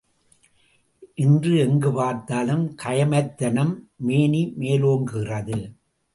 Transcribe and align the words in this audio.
இன்று 1.15 1.57
எங்குப் 1.57 1.95
பார்த்தாலும் 1.95 2.75
கயமைத்தனம் 2.75 3.89
மேனி 3.95 4.53
மேலோங்குகிறது. 4.59 5.73